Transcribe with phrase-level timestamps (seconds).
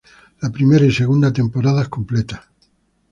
[0.41, 2.41] La primera y segunda temporadas completas".